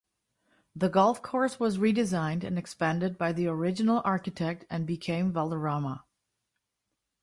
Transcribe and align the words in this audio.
The 0.75 0.89
golf 0.89 1.21
course 1.21 1.59
was 1.59 1.77
redesigned 1.77 2.43
and 2.43 2.57
expanded 2.57 3.19
by 3.19 3.33
the 3.33 3.45
original 3.45 4.01
architect 4.03 4.65
and 4.67 4.87
became 4.87 5.31
Valderrama. 5.31 6.05